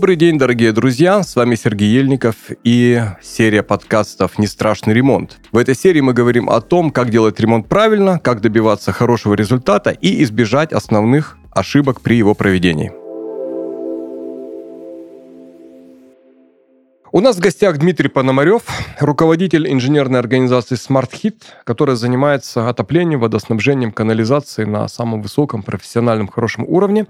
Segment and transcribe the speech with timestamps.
[0.00, 1.22] Добрый день, дорогие друзья!
[1.22, 2.34] С вами Сергей Ельников
[2.64, 5.38] и серия подкастов «Не страшный ремонт».
[5.52, 9.90] В этой серии мы говорим о том, как делать ремонт правильно, как добиваться хорошего результата
[9.90, 12.90] и избежать основных ошибок при его проведении.
[17.12, 18.62] У нас в гостях Дмитрий Пономарев,
[19.00, 26.64] руководитель инженерной организации Smart Heat, которая занимается отоплением, водоснабжением, канализацией на самом высоком профессиональном хорошем
[26.66, 27.06] уровне.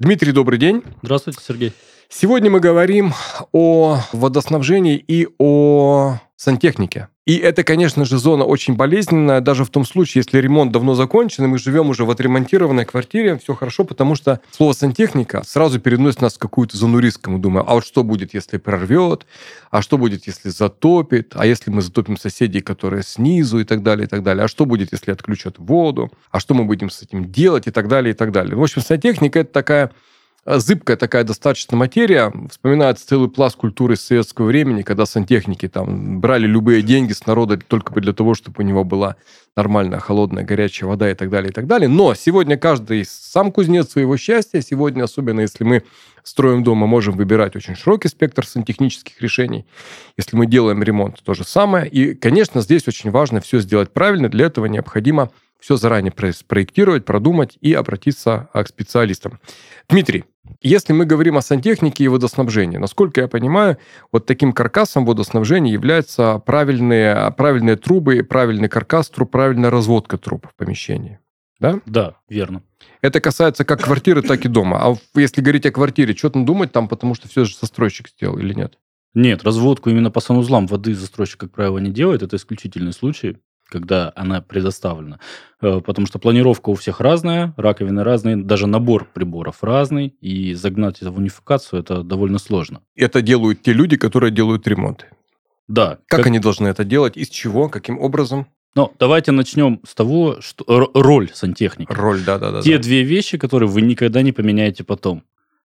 [0.00, 0.82] Дмитрий, добрый день.
[1.02, 1.72] Здравствуйте, Сергей.
[2.14, 3.14] Сегодня мы говорим
[3.52, 7.08] о водоснабжении и о сантехнике.
[7.24, 11.44] И это, конечно же, зона очень болезненная, даже в том случае, если ремонт давно закончен,
[11.44, 16.20] и мы живем уже в отремонтированной квартире, все хорошо, потому что слово сантехника сразу переносит
[16.20, 17.30] нас в какую-то зону риска.
[17.30, 19.24] Мы думаем, а вот что будет, если прорвет,
[19.70, 24.04] а что будет, если затопит, а если мы затопим соседей, которые снизу и так далее,
[24.04, 27.32] и так далее, а что будет, если отключат воду, а что мы будем с этим
[27.32, 28.54] делать и так далее, и так далее.
[28.54, 29.92] В общем, сантехника– это такая
[30.44, 32.32] зыбкая такая достаточно материя.
[32.50, 38.00] Вспоминается целый пласт культуры советского времени, когда сантехники там брали любые деньги с народа только
[38.00, 39.16] для того, чтобы у него была
[39.56, 41.88] нормальная, холодная, горячая вода и так далее, и так далее.
[41.88, 44.60] Но сегодня каждый сам кузнец своего счастья.
[44.60, 45.84] Сегодня, особенно если мы
[46.22, 49.66] строим дома, можем выбирать очень широкий спектр сантехнических решений.
[50.16, 51.88] Если мы делаем ремонт, то же самое.
[51.88, 54.28] И, конечно, здесь очень важно все сделать правильно.
[54.28, 55.30] Для этого необходимо
[55.62, 59.38] все заранее спроектировать, продумать и обратиться к специалистам.
[59.88, 60.24] Дмитрий,
[60.60, 63.78] если мы говорим о сантехнике и водоснабжении, насколько я понимаю,
[64.10, 70.54] вот таким каркасом водоснабжения являются правильные, правильные трубы, правильный каркас труб, правильная разводка труб в
[70.56, 71.20] помещении.
[71.60, 71.80] Да?
[71.86, 72.64] Да, верно.
[73.00, 74.80] Это касается как квартиры, так и дома.
[74.84, 78.36] А если говорить о квартире, что там думать там, потому что все же застройщик сделал
[78.36, 78.78] или нет?
[79.14, 82.22] Нет, разводку именно по санузлам воды застройщик, как правило, не делает.
[82.22, 83.38] Это исключительный случай
[83.72, 85.18] когда она предоставлена.
[85.62, 91.00] Э, потому что планировка у всех разная, раковины разные, даже набор приборов разный, и загнать
[91.00, 92.82] это в унификацию это довольно сложно.
[92.94, 95.06] Это делают те люди, которые делают ремонты.
[95.68, 95.98] Да.
[96.06, 96.26] Как, как...
[96.26, 97.16] они должны это делать?
[97.16, 97.68] Из чего?
[97.70, 98.46] Каким образом?
[98.74, 101.94] Но давайте начнем с того, что роль сантехника.
[101.94, 102.62] Роль, да, да, да.
[102.62, 102.82] Те да.
[102.82, 105.24] две вещи, которые вы никогда не поменяете потом.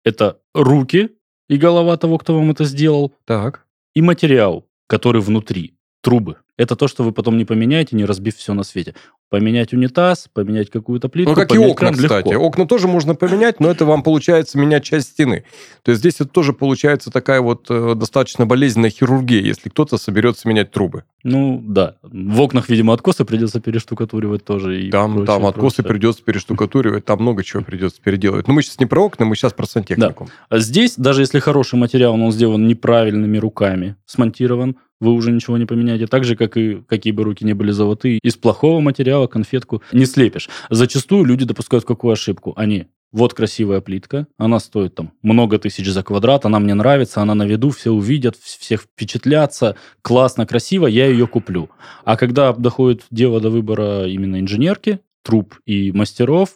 [0.03, 1.09] Это руки
[1.49, 3.13] и голова того, кто вам это сделал.
[3.25, 3.65] Так.
[3.93, 6.37] И материал, который внутри, трубы.
[6.61, 8.93] Это то, что вы потом не поменяете, не разбив все на свете.
[9.29, 11.31] Поменять унитаз, поменять какую-то плитку.
[11.31, 12.27] Ну, как и окна, кстати.
[12.27, 12.45] Легко.
[12.45, 15.43] Окна тоже можно поменять, но это вам получается менять часть стены.
[15.81, 20.47] То есть здесь это тоже получается такая вот э, достаточно болезненная хирургия, если кто-то соберется
[20.47, 21.03] менять трубы.
[21.23, 21.95] Ну, да.
[22.03, 24.83] В окнах, видимо, откосы придется перештукатуривать тоже.
[24.83, 25.89] И там, прочее, там откосы прочее.
[25.89, 28.47] придется перештукатуривать, там много чего придется переделывать.
[28.47, 30.25] Но мы сейчас не про окна, мы сейчас про сантехнику.
[30.25, 30.57] Да.
[30.57, 35.57] А здесь, даже если хороший материал, но он сделан неправильными руками, смонтирован, вы уже ничего
[35.57, 36.07] не поменяете.
[36.07, 40.05] Так же, как и какие бы руки не были золотые, из плохого материала конфетку не
[40.05, 40.47] слепишь.
[40.69, 42.53] Зачастую люди допускают какую ошибку?
[42.55, 47.35] Они вот красивая плитка, она стоит там много тысяч за квадрат, она мне нравится, она
[47.35, 51.69] на виду, все увидят, всех впечатлятся, классно, красиво, я ее куплю.
[52.05, 56.51] А когда доходит дело до выбора именно инженерки, труб и мастеров,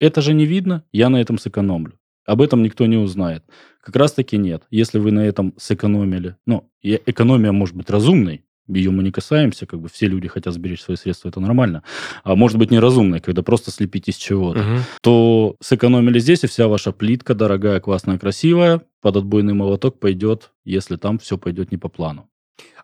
[0.00, 1.99] это же не видно, я на этом сэкономлю.
[2.26, 3.44] Об этом никто не узнает.
[3.80, 4.64] Как раз-таки нет.
[4.70, 9.80] Если вы на этом сэкономили, ну, экономия может быть разумной, ее мы не касаемся, как
[9.80, 11.82] бы все люди хотят сберечь свои средства, это нормально.
[12.22, 14.60] А может быть неразумной, когда просто слепить из чего-то.
[14.60, 14.78] Угу.
[15.02, 20.96] То сэкономили здесь, и вся ваша плитка дорогая, классная, красивая, под отбойный молоток пойдет, если
[20.96, 22.28] там все пойдет не по плану.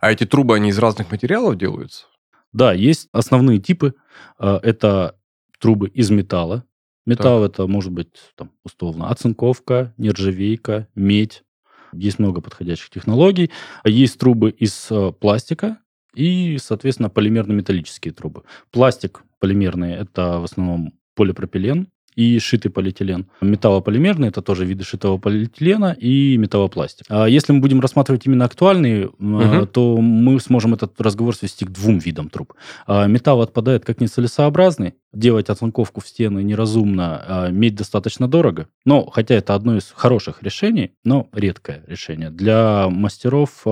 [0.00, 2.06] А эти трубы, они из разных материалов делаются?
[2.52, 3.94] Да, есть основные типы.
[4.38, 5.16] А, это
[5.58, 6.64] трубы из металла,
[7.06, 7.52] Металл так.
[7.52, 11.44] это может быть там, условно оцинковка, нержавейка, медь.
[11.92, 13.50] Есть много подходящих технологий.
[13.84, 15.78] Есть трубы из э, пластика
[16.14, 18.42] и, соответственно, полимерно-металлические трубы.
[18.72, 23.26] Пластик полимерный– это в основном полипропилен, и шитый полиэтилен.
[23.40, 27.06] Металлополимерный– это тоже виды шитого полиэтилена и металлопластик.
[27.08, 29.66] А если мы будем рассматривать именно актуальные, угу.
[29.66, 32.54] то мы сможем этот разговор свести к двум видам труб.
[32.86, 38.68] А металл отпадает как нецелесообразный, делать оцинковку в стены неразумно, а медь достаточно дорого.
[38.84, 43.66] Но, хотя это одно из хороших решений, но редкое решение для мастеров,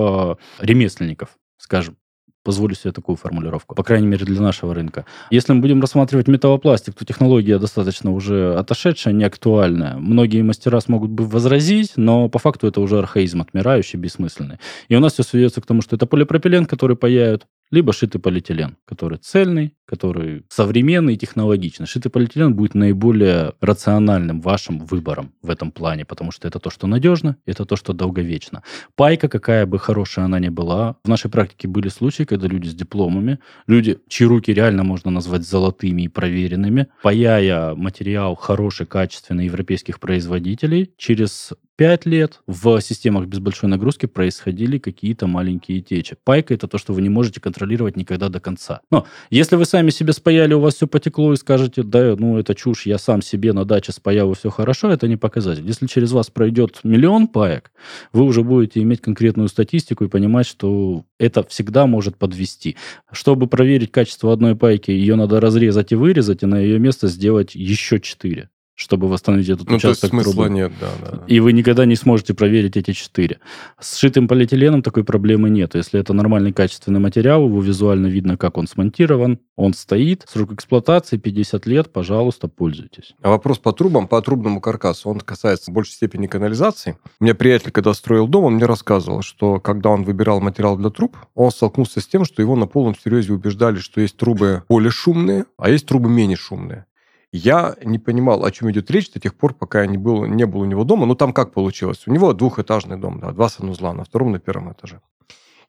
[0.59, 1.97] ремесленников, скажем
[2.45, 5.05] позволю себе такую формулировку, по крайней мере для нашего рынка.
[5.31, 9.97] Если мы будем рассматривать металлопластик, то технология достаточно уже отошедшая, не актуальная.
[9.97, 14.59] Многие мастера смогут бы возразить, но по факту это уже архаизм отмирающий, бессмысленный.
[14.87, 18.77] И у нас все сведется к тому, что это полипропилен, который паяют, либо шитый полиэтилен,
[18.85, 21.85] который цельный, который современный и технологичный.
[21.85, 26.87] Шитый полиэтилен будет наиболее рациональным вашим выбором в этом плане, потому что это то, что
[26.87, 28.63] надежно, это то, что долговечно.
[28.95, 32.73] Пайка, какая бы хорошая она ни была, в нашей практике были случаи, когда люди с
[32.73, 39.99] дипломами, люди, чьи руки реально можно назвать золотыми и проверенными, паяя материал хороший, качественный европейских
[39.99, 46.15] производителей, через 5 лет в системах без большой нагрузки происходили какие-то маленькие течи.
[46.23, 48.81] Пайка это то, что вы не можете контролировать никогда до конца.
[48.91, 52.55] Но если вы сами себе спаяли, у вас все потекло и скажете, да, ну это
[52.55, 55.65] чушь, я сам себе на даче спаял и все хорошо, это не показатель.
[55.65, 57.71] Если через вас пройдет миллион паек,
[58.13, 62.77] вы уже будете иметь конкретную статистику и понимать, что это всегда может подвести.
[63.11, 67.53] Чтобы проверить качество одной пайки, ее надо разрезать и вырезать, и на ее место сделать
[67.53, 70.49] еще 4 чтобы восстановить этот ну, участок то есть смысла трубы.
[70.49, 71.23] нет, да, да.
[71.27, 73.39] И вы никогда не сможете проверить эти четыре.
[73.79, 75.75] С сшитым полиэтиленом такой проблемы нет.
[75.75, 81.15] Если это нормальный качественный материал, его визуально видно, как он смонтирован, он стоит, срок эксплуатации
[81.17, 83.15] 50 лет, пожалуйста, пользуйтесь.
[83.21, 86.97] А вопрос по трубам, по трубному каркасу, он касается в большей степени канализации.
[87.21, 90.89] У меня приятель, когда строил дом, он мне рассказывал, что когда он выбирал материал для
[90.89, 94.91] труб, он столкнулся с тем, что его на полном серьезе убеждали, что есть трубы более
[94.91, 96.85] шумные, а есть трубы менее шумные.
[97.35, 100.45] Я не понимал, о чем идет речь до тех пор, пока я не был, не
[100.45, 101.05] был у него дома.
[101.05, 102.03] Ну, там как получилось?
[102.07, 105.01] У него двухэтажный дом, да, два санузла на втором, на первом этаже.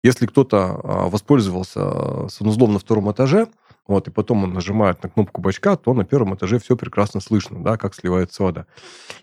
[0.05, 3.49] Если кто-то а, воспользовался санузлом на втором этаже,
[3.89, 7.63] вот, и потом он нажимает на кнопку бачка, то на первом этаже все прекрасно слышно,
[7.63, 8.67] да, как сливается вода.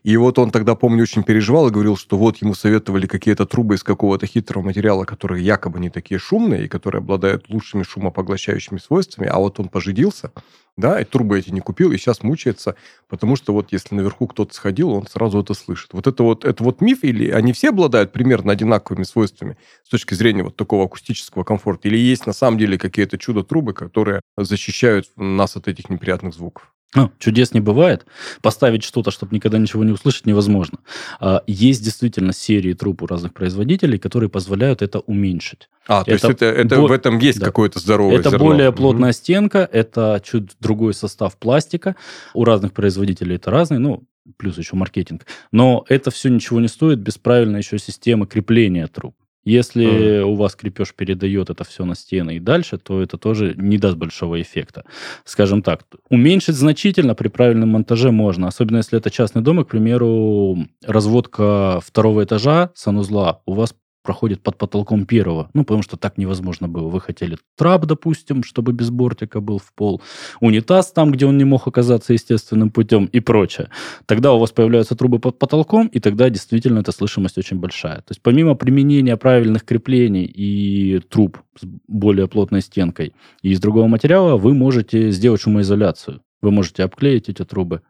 [0.03, 3.75] И вот он тогда, помню, очень переживал и говорил, что вот ему советовали какие-то трубы
[3.75, 9.27] из какого-то хитрого материала, которые якобы не такие шумные и которые обладают лучшими шумопоглощающими свойствами,
[9.27, 10.31] а вот он пожидился,
[10.77, 12.75] да, и трубы эти не купил, и сейчас мучается,
[13.07, 15.93] потому что вот если наверху кто-то сходил, он сразу это слышит.
[15.93, 20.13] Вот это вот, это вот миф, или они все обладают примерно одинаковыми свойствами с точки
[20.15, 25.55] зрения вот такого акустического комфорта, или есть на самом деле какие-то чудо-трубы, которые защищают нас
[25.55, 26.73] от этих неприятных звуков?
[26.95, 28.05] Ну, чудес не бывает.
[28.41, 30.79] Поставить что-то, чтобы никогда ничего не услышать, невозможно.
[31.19, 35.69] А, есть действительно серии труб у разных производителей, которые позволяют это уменьшить.
[35.87, 36.87] А, то есть это, это бо...
[36.87, 37.45] в этом есть да.
[37.45, 38.45] какое-то здоровое Это зерно.
[38.45, 39.15] более плотная угу.
[39.15, 41.95] стенка, это чуть другой состав пластика.
[42.33, 44.03] У разных производителей это разный, ну,
[44.37, 45.25] плюс еще маркетинг.
[45.51, 49.15] Но это все ничего не стоит без правильной еще системы крепления труб.
[49.45, 50.21] Если mm.
[50.23, 53.97] у вас крепеж передает это все на стены и дальше, то это тоже не даст
[53.97, 54.85] большого эффекта.
[55.25, 59.67] Скажем так, уменьшить значительно при правильном монтаже можно, особенно если это частный дом, и, к
[59.67, 65.49] примеру, разводка второго этажа санузла у вас проходит под потолком первого.
[65.53, 66.89] Ну, потому что так невозможно было.
[66.89, 70.01] Вы хотели трап, допустим, чтобы без бортика был в пол,
[70.41, 73.69] унитаз там, где он не мог оказаться естественным путем и прочее.
[74.05, 77.97] Тогда у вас появляются трубы под потолком, и тогда действительно эта слышимость очень большая.
[77.97, 83.87] То есть помимо применения правильных креплений и труб с более плотной стенкой и из другого
[83.87, 86.21] материала, вы можете сделать шумоизоляцию.
[86.41, 87.81] Вы можете обклеить эти трубы,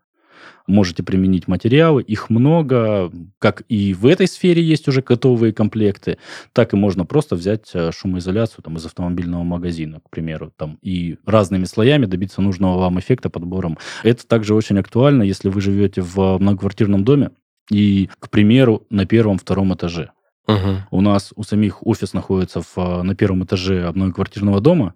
[0.68, 6.18] можете применить материалы, их много, как и в этой сфере есть уже готовые комплекты,
[6.54, 11.18] так и можно просто взять э, шумоизоляцию там, из автомобильного магазина, к примеру, там, и
[11.25, 13.78] разными слоями добиться нужного вам эффекта подбором.
[14.04, 17.31] Это также очень актуально, если вы живете в многоквартирном доме,
[17.72, 20.12] и, к примеру, на первом-втором этаже.
[20.48, 20.75] Угу.
[20.92, 24.95] У нас у самих офис находится в, на первом этаже многоквартирного дома,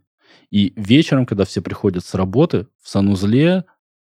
[0.52, 3.66] и вечером, когда все приходят с работы, в санузле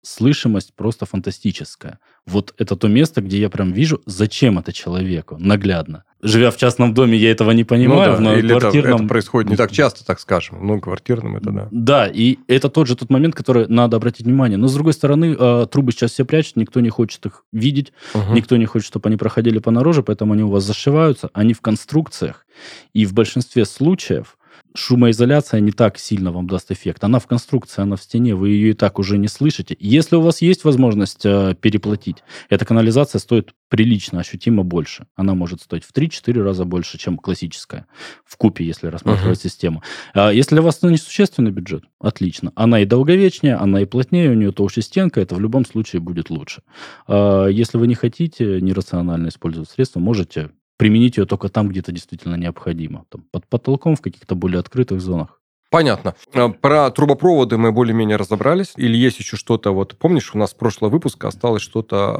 [0.06, 1.98] слышимость просто фантастическая.
[2.26, 6.04] Вот это то место, где я прям вижу, зачем это человеку, наглядно.
[6.22, 7.98] Живя в частном доме, я этого не понимаю.
[7.98, 8.94] Ну, да, в многоквартирном...
[8.94, 10.58] это, это происходит не так часто, так скажем.
[10.58, 11.68] В многоквартирном это да.
[11.70, 14.56] Да, и это тот же тот момент, который надо обратить внимание.
[14.58, 18.32] Но, с другой стороны, э, трубы сейчас все прячут, никто не хочет их видеть, угу.
[18.32, 21.60] никто не хочет, чтобы они проходили по наружу, поэтому они у вас зашиваются, они в
[21.60, 22.46] конструкциях.
[22.94, 24.35] И в большинстве случаев
[24.74, 27.02] шумоизоляция не так сильно вам даст эффект.
[27.04, 29.76] Она в конструкции, она в стене, вы ее и так уже не слышите.
[29.80, 35.06] Если у вас есть возможность э, переплатить, эта канализация стоит прилично, ощутимо больше.
[35.16, 37.86] Она может стоить в 3-4 раза больше, чем классическая.
[38.24, 39.42] В купе, если рассматривать uh-huh.
[39.42, 39.82] систему.
[40.14, 42.52] А если для вас это несущественный бюджет, отлично.
[42.54, 46.30] Она и долговечнее, она и плотнее, у нее толще стенка, это в любом случае будет
[46.30, 46.62] лучше.
[47.06, 51.92] А если вы не хотите нерационально использовать средства, можете применить ее только там, где это
[51.92, 53.04] действительно необходимо.
[53.08, 55.40] Там, под потолком в каких-то более открытых зонах.
[55.70, 56.14] Понятно.
[56.32, 58.72] А, про трубопроводы мы более-менее разобрались.
[58.76, 62.16] Или есть еще что-то, вот помнишь, у нас в прошлого выпуска осталось что-то,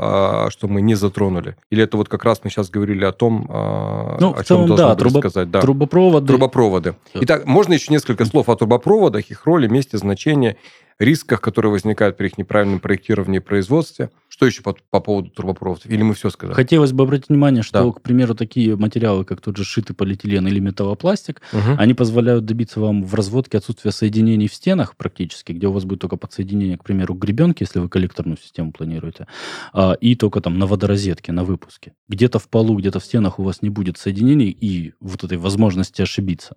[0.46, 1.56] а, что мы не затронули?
[1.70, 4.76] Или это вот как раз мы сейчас говорили о том, а, ну, о чем должны
[4.76, 5.50] да, трубо- сказать?
[5.50, 6.26] Да, трубопроводы.
[6.26, 6.96] Трубопроводы.
[7.14, 10.56] Итак, можно еще несколько слов о трубопроводах, их роли, месте, значения
[10.98, 14.10] рисках, которые возникают при их неправильном проектировании и производстве.
[14.36, 15.86] Что еще по, по поводу трубопроводов?
[15.86, 16.54] Или мы все сказали?
[16.54, 17.90] Хотелось бы обратить внимание, что, да.
[17.90, 21.76] к примеру, такие материалы, как тот же шитый полиэтилен или металлопластик, угу.
[21.78, 26.00] они позволяют добиться вам в разводке отсутствия соединений в стенах практически, где у вас будет
[26.00, 29.26] только подсоединение, к примеру, к гребенке, если вы коллекторную систему планируете,
[29.72, 31.94] а, и только там на водорозетке, на выпуске.
[32.08, 36.02] Где-то в полу, где-то в стенах у вас не будет соединений и вот этой возможности
[36.02, 36.56] ошибиться.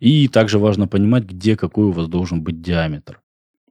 [0.00, 3.20] И также важно понимать, где какой у вас должен быть диаметр.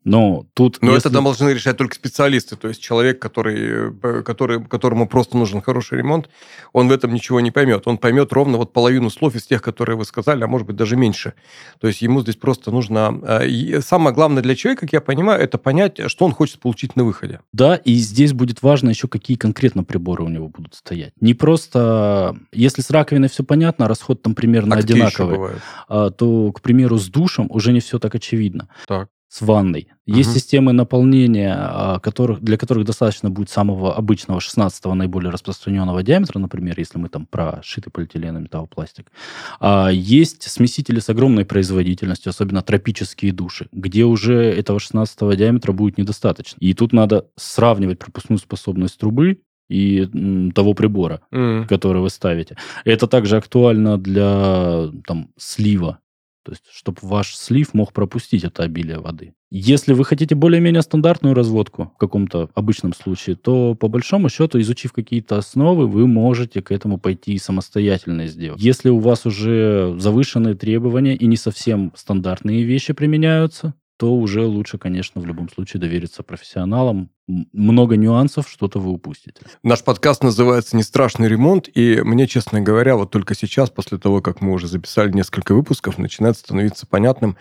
[0.06, 0.78] Но тут...
[0.82, 1.10] Но если...
[1.10, 2.56] это должны решать только специалисты.
[2.56, 6.30] То есть человек, который, э, который, которому просто нужен хороший ремонт,
[6.74, 7.88] он в этом ничего не поймет.
[7.88, 10.96] Он поймет ровно вот половину слов из тех, которые вы сказали, а может быть даже
[10.96, 11.34] меньше.
[11.80, 13.20] То есть ему здесь просто нужно...
[13.24, 17.04] Э, самое главное для человека, как я понимаю, это понять, что он хочет получить на
[17.04, 17.40] выходе.
[17.52, 21.14] Да, и здесь будет важно еще, какие конкретно приборы у него будут стоять.
[21.20, 22.38] Не просто...
[22.54, 25.56] Если с раковиной все понятно, расход там примерно а одинаковый,
[25.88, 28.70] а, то, к примеру, с душем уже не все так очевидно.
[28.88, 29.90] Так с ванной.
[30.06, 30.40] Есть угу.
[30.40, 36.76] системы наполнения, а, которых, для которых достаточно будет самого обычного 16 наиболее распространенного диаметра, например,
[36.78, 39.12] если мы там про шитый полиэтилен и металлопластик.
[39.60, 45.98] А есть смесители с огромной производительностью, особенно тропические души, где уже этого 16 диаметра будет
[45.98, 46.58] недостаточно.
[46.60, 49.40] И тут надо сравнивать пропускную способность трубы
[49.70, 51.68] и того прибора, mm.
[51.68, 52.56] который вы ставите.
[52.84, 56.00] Это также актуально для там, слива
[56.46, 59.34] то есть, чтобы ваш слив мог пропустить это обилие воды.
[59.50, 64.94] Если вы хотите более-менее стандартную разводку в каком-то обычном случае, то по большому счету, изучив
[64.94, 68.62] какие-то основы, вы можете к этому пойти и самостоятельно сделать.
[68.62, 74.78] Если у вас уже завышенные требования и не совсем стандартные вещи применяются, то уже лучше,
[74.78, 77.10] конечно, в любом случае довериться профессионалам.
[77.28, 79.42] Много нюансов, что-то вы упустите.
[79.64, 84.22] Наш подкаст называется «Не страшный ремонт», и мне, честно говоря, вот только сейчас, после того,
[84.22, 87.36] как мы уже записали несколько выпусков, начинает становиться понятным,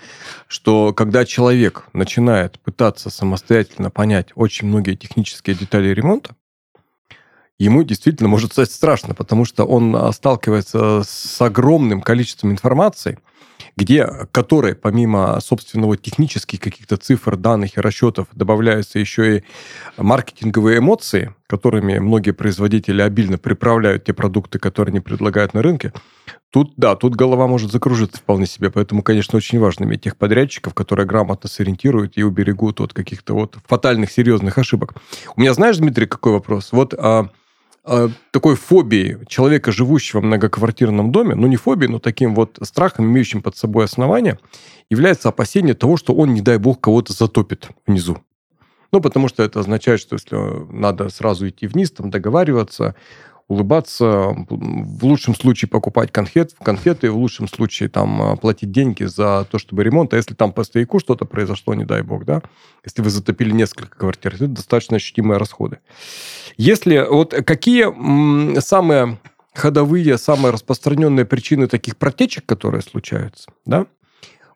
[0.47, 6.35] что когда человек начинает пытаться самостоятельно понять очень многие технические детали ремонта,
[7.59, 13.19] ему действительно может стать страшно, потому что он а, сталкивается с огромным количеством информации–
[13.77, 19.45] где, которой помимо, собственного технических каких-то цифр, данных и расчетов добавляются еще и
[19.97, 25.93] маркетинговые эмоции, которыми многие производители обильно приправляют те продукты, которые они предлагают на рынке,
[26.51, 30.73] Тут, да, тут голова может закружиться вполне себе, поэтому, конечно, очень важно иметь тех подрядчиков,
[30.73, 34.95] которые грамотно сориентируют и уберегут от каких-то вот фатальных, серьезных ошибок.
[35.35, 36.69] У меня, знаешь, Дмитрий, какой вопрос?
[36.71, 37.29] Вот а,
[37.83, 43.07] а, такой фобией человека, живущего в многоквартирном доме, ну не фобией, но таким вот страхом,
[43.07, 44.39] имеющим под собой основание,
[44.89, 48.19] является опасение того, что он, не дай бог, кого-то затопит внизу.
[48.95, 50.37] Ну, потому что это означает, что если
[50.73, 52.95] надо сразу идти вниз, там договариваться,
[53.49, 54.07] улыбаться,
[54.49, 59.59] в лучшем случае покупать конфет, конфеты, в лучшем случае там а, платить деньги за то,
[59.59, 60.15] чтобы ремонт.
[60.15, 62.41] А если там по стояку что-то произошло, не дай бог, да,
[62.85, 65.81] если вы затопили несколько квартир, это достаточно ощутимые расходы.
[66.57, 69.19] Если вот какие самые
[69.55, 73.87] ходовые, самые распространенные причины таких протечек, которые случаются, да,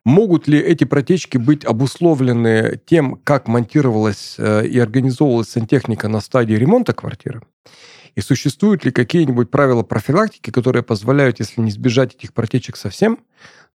[0.05, 6.55] Могут ли эти протечки быть обусловлены тем, как монтировалась э, и организовывалась сантехника на стадии
[6.55, 7.43] ремонта квартиры?
[8.15, 13.21] И существуют ли какие-нибудь правила профилактики, которые позволяют, если не избежать этих протечек совсем,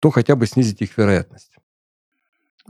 [0.01, 1.53] то хотя бы снизить их вероятность?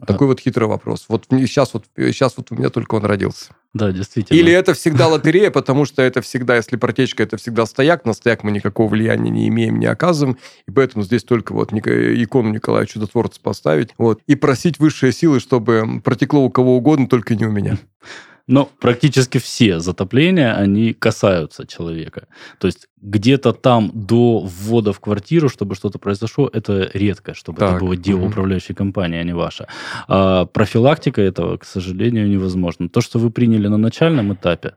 [0.01, 1.05] А Такой вот хитрый вопрос.
[1.09, 3.53] Вот сейчас вот, сейчас вот у меня только он родился.
[3.75, 4.39] Да, действительно.
[4.39, 8.43] Или это всегда лотерея, потому что это всегда, если протечка, это всегда стояк, на стояк
[8.43, 13.41] мы никакого влияния не имеем, не оказываем, и поэтому здесь только вот икону Николая Чудотворца
[13.41, 17.79] поставить, вот, и просить высшие силы, чтобы протекло у кого угодно, только не у меня.
[18.53, 22.29] Но практически все затопления, они касаются человека.
[22.59, 27.71] То есть где-то там до ввода в квартиру, чтобы что-то произошло, это редко, чтобы так.
[27.71, 28.29] это было дело угу.
[28.29, 29.69] управляющей компании, а не ваше.
[30.07, 32.91] А профилактика этого, к сожалению, невозможно.
[32.91, 34.75] То, что вы приняли на начальном этапе,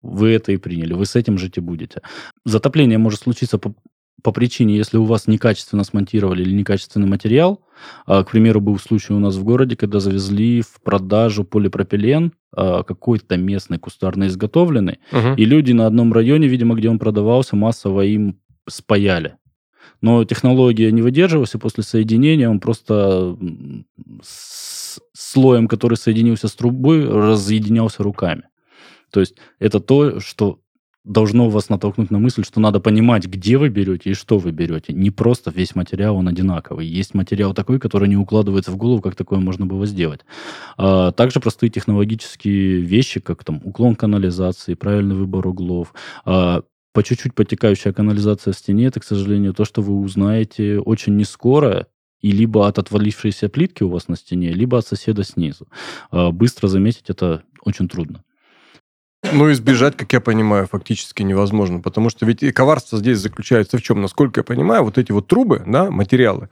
[0.00, 2.00] вы это и приняли, вы с этим жить и будете.
[2.46, 3.74] Затопление может случиться по
[4.22, 7.60] по причине, если у вас некачественно смонтировали или некачественный материал,
[8.06, 12.82] а, к примеру, был случай у нас в городе, когда завезли в продажу полипропилен а,
[12.82, 15.34] какой-то местный кустарно изготовленный, угу.
[15.36, 18.38] и люди на одном районе, видимо, где он продавался, массово им
[18.68, 19.36] спаяли.
[20.00, 23.36] Но технология не выдерживалась, и после соединения он просто
[24.22, 24.72] с
[25.12, 28.44] слоем, который соединился с трубой, разъединялся руками.
[29.10, 30.60] То есть это то, что
[31.04, 34.92] должно вас натолкнуть на мысль, что надо понимать, где вы берете и что вы берете.
[34.92, 36.86] Не просто весь материал, он одинаковый.
[36.86, 40.20] Есть материал такой, который не укладывается в голову, как такое можно было сделать.
[40.76, 45.92] А также простые технологические вещи, как там уклон канализации, правильный выбор углов,
[46.24, 51.16] а по чуть-чуть потекающая канализация в стене, это, к сожалению, то, что вы узнаете очень
[51.16, 51.86] не скоро,
[52.20, 55.66] и либо от отвалившейся плитки у вас на стене, либо от соседа снизу.
[56.10, 58.22] А быстро заметить это очень трудно.
[59.34, 63.82] Ну, избежать, как я понимаю, фактически невозможно, потому что ведь и коварство здесь заключается в
[63.82, 64.02] чем?
[64.02, 66.50] Насколько я понимаю, вот эти вот трубы, да, материалы,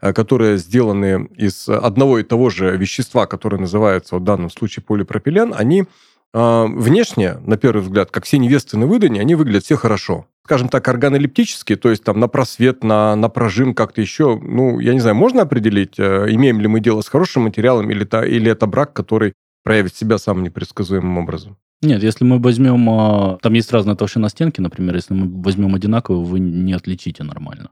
[0.00, 5.54] э, которые сделаны из одного и того же вещества, которое называется в данном случае полипропилен,
[5.56, 5.84] они
[6.34, 10.26] э, внешне, на первый взгляд, как все невесты на выдане, они выглядят все хорошо.
[10.44, 14.94] скажем так, органолептические, то есть там на просвет, на, на прожим как-то еще, ну, я
[14.94, 18.50] не знаю, можно определить, э, имеем ли мы дело с хорошим материалом или, это, или
[18.50, 21.56] это брак, который проявит себя самым непредсказуемым образом?
[21.82, 22.88] Нет, если мы возьмем...
[22.88, 27.70] А, там есть разная толщина стенки, например, если мы возьмем одинаковую, вы не отличите нормально.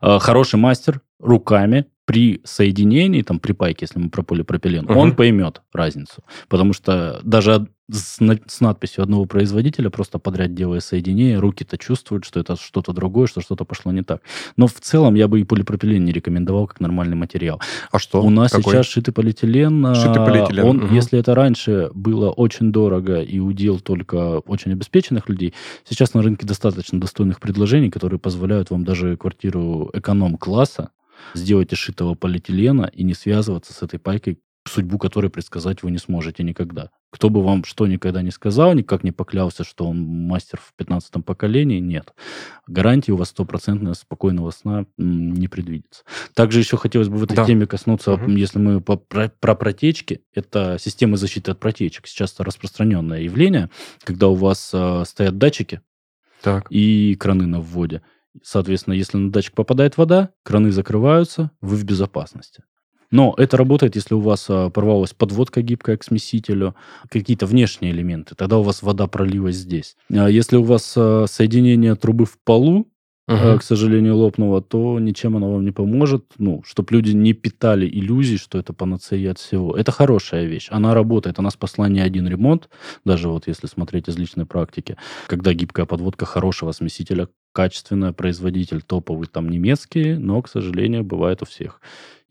[0.00, 4.94] А, хороший мастер руками при соединении, там, при пайке, если мы про полипропилен, uh-huh.
[4.94, 6.22] он поймет разницу.
[6.48, 12.38] Потому что даже с, с надписью одного производителя, просто подряд делая соединение, руки-то чувствуют, что
[12.38, 14.20] это что-то другое, что что-то пошло не так.
[14.58, 17.62] Но в целом я бы и полипропилен не рекомендовал как нормальный материал.
[17.90, 18.22] А что?
[18.22, 18.74] У нас Какой?
[18.74, 19.86] сейчас шитый полиэтилен.
[19.86, 20.64] А, шитый полиэтилен.
[20.64, 20.94] Он, угу.
[20.94, 25.54] Если это раньше было очень дорого и удел только очень обеспеченных людей,
[25.88, 30.90] сейчас на рынке достаточно достойных предложений, которые позволяют вам даже квартиру эконом-класса
[31.34, 34.38] сделать из шитого полиэтилена и не связываться с этой пайкой,
[34.68, 36.90] судьбу которой предсказать вы не сможете никогда.
[37.10, 41.24] Кто бы вам что никогда не сказал, никак не поклялся, что он мастер в 15
[41.24, 42.14] поколении, нет.
[42.66, 46.04] Гарантии у вас стопроцентного спокойного сна не предвидится.
[46.34, 47.44] Также еще хотелось бы в этой да.
[47.44, 48.30] теме коснуться, угу.
[48.30, 52.06] если мы по, про, про протечки, это системы защиты от протечек.
[52.06, 53.68] Сейчас это распространенное явление,
[54.04, 55.80] когда у вас э, стоят датчики
[56.40, 56.66] так.
[56.70, 58.02] и краны на вводе.
[58.42, 62.62] Соответственно, если на датчик попадает вода, краны закрываются, вы в безопасности.
[63.12, 66.74] Но это работает, если у вас а, порвалась подводка гибкая к смесителю,
[67.10, 68.34] какие-то внешние элементы.
[68.34, 69.96] Тогда у вас вода пролилась здесь.
[70.10, 72.88] А если у вас а, соединение трубы в полу,
[73.28, 73.58] uh-huh.
[73.58, 76.24] к сожалению, лопнуло, то ничем оно вам не поможет.
[76.38, 79.76] Ну, чтобы люди не питали иллюзий, что это панацея от всего.
[79.76, 80.68] Это хорошая вещь.
[80.70, 81.38] Она работает.
[81.38, 82.70] Она спасла не один ремонт,
[83.04, 84.96] даже вот если смотреть из личной практики,
[85.26, 91.44] когда гибкая подводка хорошего смесителя, качественная, производитель топовый, там немецкий, но, к сожалению, бывает у
[91.44, 91.80] всех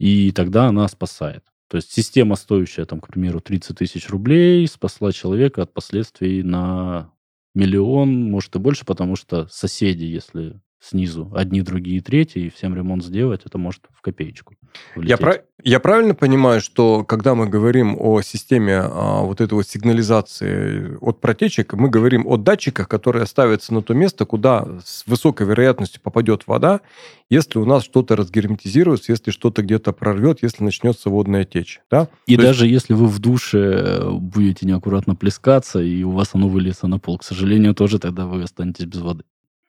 [0.02, 1.44] и тогда она спасает.
[1.70, 7.14] То есть система, стоящая, там, к примеру, 30 тысяч рублей, спасла человека от последствий на
[7.54, 13.06] миллион, может и больше, потому что соседи, если снизу одни, другие, третьи, и всем ремонт
[13.06, 14.56] сделать, это может в копеечку.
[14.96, 15.44] Я, про...
[15.64, 21.22] я правильно понимаю, что когда мы говорим о системе а, вот этой вот сигнализации от
[21.22, 26.48] протечек, мы говорим о датчиках, которые ставятся на то место, куда с высокой вероятностью попадет
[26.48, 26.82] вода,
[27.30, 31.80] если у нас что-то разгерметизируется, если что-то где-то прорвет, если начнется водная течь.
[31.92, 32.08] Да?
[32.26, 32.90] И то даже есть...
[32.90, 37.20] если вы в душе э, будете неаккуратно плескаться, и у вас оно выльется на пол,
[37.20, 39.24] к сожалению, тоже тогда вы останетесь без воды.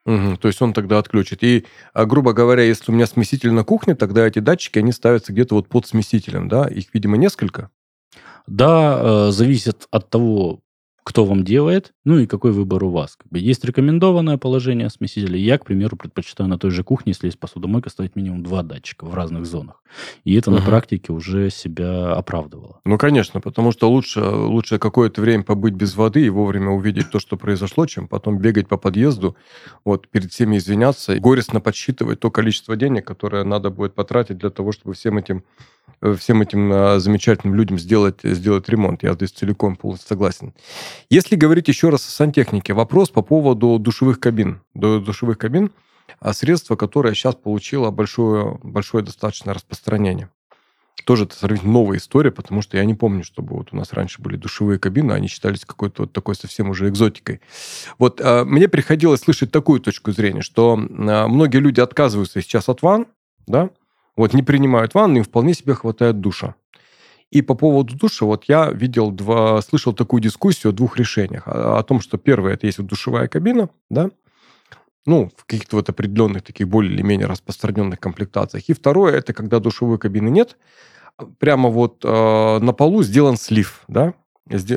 [0.05, 1.45] Угу, то есть он тогда отключит.
[1.45, 5.33] И, а, грубо говоря, если у меня смеситель на кухне, тогда эти датчики, они ставятся
[5.33, 6.67] где-то вот под смесителем, да?
[6.67, 7.71] Их, видимо, несколько?
[8.49, 10.61] Да, э, зависит от того,
[11.05, 13.17] кто вам делает, ну и какой выбор у вас.
[13.17, 15.37] Как бы есть рекомендованное положение смесителя.
[15.37, 19.05] Я, к примеру, предпочитаю на той же кухне, если есть посудомойка, ставить минимум два датчика
[19.05, 19.83] в разных зонах.
[20.25, 20.61] И это угу.
[20.61, 22.81] на практике уже себя оправдывало.
[22.85, 27.19] Ну, конечно, потому что лучше, лучше какое-то время побыть без воды и вовремя увидеть то,
[27.19, 29.37] что произошло, чем потом бегать по подъезду,
[29.85, 34.51] вот перед всеми извиняться, и горестно подсчитывать то количество денег, которое надо будет потратить для
[34.51, 35.43] того, чтобы всем этим
[36.19, 39.03] всем этим а, замечательным людям сделать, сделать ремонт.
[39.03, 40.55] Я здесь целиком полностью согласен.
[41.11, 44.61] Если говорить еще раз о сантехнике, вопрос по поводу душевых кабин.
[44.75, 45.71] До душевых кабин
[46.21, 50.29] а средство, которое сейчас получило большое, большое достаточно распространение.
[51.05, 54.37] Тоже это новая история, потому что я не помню, чтобы вот у нас раньше были
[54.37, 57.41] душевые кабины, они считались какой-то вот такой совсем уже экзотикой.
[57.99, 62.83] Вот а, мне приходилось слышать такую точку зрения, что а, многие люди отказываются сейчас от
[62.83, 63.07] ван,
[63.49, 63.71] да,
[64.17, 66.55] вот не принимают ванну, им вполне себе хватает душа.
[67.31, 71.49] И по поводу душа, вот я видел два, слышал такую дискуссию о двух решениях.
[71.49, 74.11] О, о том, что первое, это есть душевая кабина, да,
[75.07, 78.69] ну, в каких-то вот определенных таких более или менее распространенных комплектациях.
[78.69, 80.57] И второе, это когда душевой кабины нет,
[81.39, 84.15] прямо вот э, на полу сделан слив, да,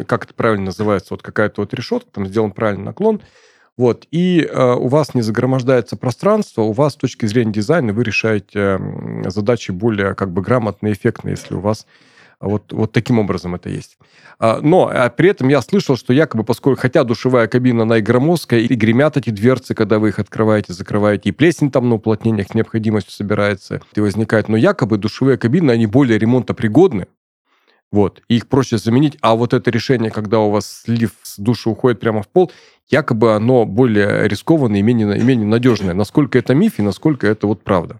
[0.07, 3.21] как это правильно называется, вот какая-то вот решетка, там сделан правильный наклон,
[3.77, 8.03] вот, и э, у вас не загромождается пространство, у вас с точки зрения дизайна вы
[8.03, 11.85] решаете э, задачи более как бы грамотно эффектно, если у вас
[12.39, 13.97] вот, вот таким образом это есть.
[14.39, 18.01] А, но а при этом я слышал, что якобы, поскольку, хотя душевая кабина, она и
[18.01, 22.53] громоздкая, и гремят эти дверцы, когда вы их открываете, закрываете, и плесень там на уплотнениях
[22.53, 27.07] необходимостью собирается, и возникает, но якобы душевые кабины, они более ремонтопригодны,
[27.91, 31.69] вот, и их проще заменить, а вот это решение, когда у вас слив с души
[31.69, 32.51] уходит прямо в пол,
[32.89, 35.93] якобы оно более рискованное и менее, и менее надежное.
[35.93, 37.99] Насколько это миф и насколько это вот правда?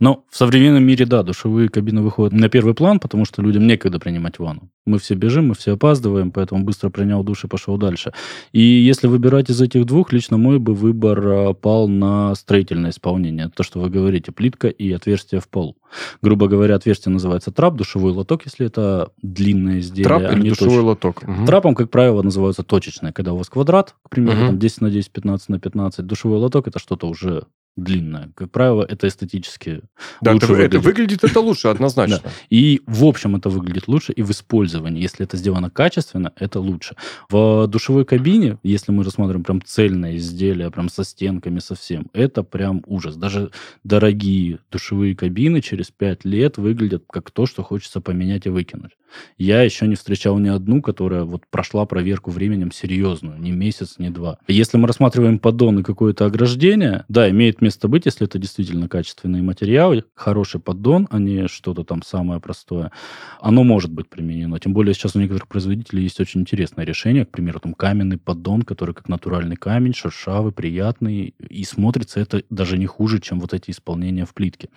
[0.00, 3.98] Но в современном мире, да, душевые кабины выходят на первый план, потому что людям некогда
[3.98, 4.70] принимать ванну.
[4.86, 8.12] Мы все бежим, мы все опаздываем, поэтому быстро принял душ и пошел дальше.
[8.52, 13.50] И если выбирать из этих двух, лично мой бы выбор а, пал на строительное исполнение.
[13.54, 15.76] То, что вы говорите, плитка и отверстие в полу.
[16.22, 20.04] Грубо говоря, отверстие называется трап, душевой лоток, если это длинное изделие.
[20.04, 20.80] Трап а или душевой точечное.
[20.82, 21.22] лоток?
[21.28, 21.46] Мгм.
[21.46, 24.46] Трапом, как правило, называются точечные, когда у вас квадрат, к примеру, Мгм.
[24.46, 26.06] там 10 на 10, 15 на 15.
[26.06, 27.44] Душевой лоток это что-то уже
[27.76, 28.30] длинное.
[28.34, 29.82] Как правило, это эстетически
[30.20, 30.84] Да, лучше это, это выглядит.
[30.84, 32.20] выглядит это лучше, однозначно.
[32.50, 36.96] И в общем это выглядит лучше, и в использовании, если это сделано качественно, это лучше.
[37.28, 42.82] В душевой кабине, если мы рассматриваем прям цельное изделие, прям со стенками совсем, это прям
[42.86, 43.16] ужас.
[43.16, 43.50] Даже
[43.84, 48.92] дорогие душевые кабины через 5 лет выглядят как то, что хочется поменять и выкинуть.
[49.38, 54.08] Я еще не встречал ни одну, которая вот прошла проверку временем серьезную, ни месяц, ни
[54.08, 54.38] два.
[54.48, 59.42] Если мы рассматриваем поддон и какое-то ограждение, да, имеет место быть, если это действительно качественные
[59.42, 62.92] материалы, хороший поддон, а не что-то там самое простое,
[63.40, 64.58] оно может быть применено.
[64.58, 68.62] Тем более сейчас у некоторых производителей есть очень интересное решение, к примеру, там каменный поддон,
[68.62, 73.70] который как натуральный камень, шершавый, приятный, и смотрится это даже не хуже, чем вот эти
[73.70, 74.68] исполнения в плитке.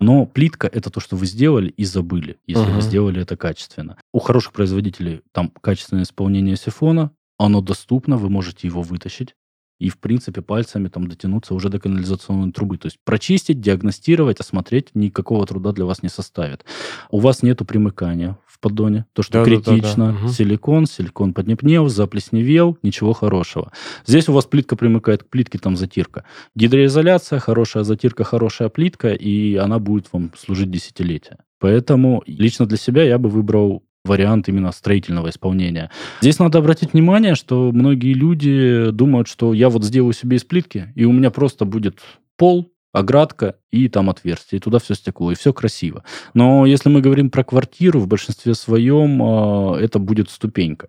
[0.00, 2.74] Но плитка это то, что вы сделали и забыли, если Мгм.
[2.74, 3.63] вы сделали это качественно.
[4.12, 9.34] У хороших производителей там качественное исполнение сифона, оно доступно, вы можете его вытащить
[9.80, 12.78] и, в принципе, пальцами там дотянуться уже до канализационной трубы.
[12.78, 16.64] То есть прочистить, диагностировать, осмотреть никакого труда для вас не составит.
[17.10, 19.72] У вас нету примыкания в поддоне, то, что Да-да-да-да.
[19.72, 20.12] критично.
[20.12, 20.28] Мгм.
[20.28, 23.72] Силикон, силикон поднепнел, заплесневел, ничего хорошего.
[24.06, 26.24] Здесь у вас плитка примыкает к плитке, там затирка.
[26.54, 31.38] Гидроизоляция, хорошая затирка, хорошая плитка, и она будет вам служить десятилетия.
[31.64, 35.90] Поэтому лично для себя я бы выбрал вариант именно строительного исполнения.
[36.20, 40.92] Здесь надо обратить внимание, что многие люди думают, что я вот сделаю себе из плитки,
[40.94, 42.00] и у меня просто будет
[42.36, 46.04] пол, оградка и там отверстие, и туда все стекло, и все красиво.
[46.34, 50.88] Но если мы говорим про квартиру, в большинстве своем э, это будет ступенька.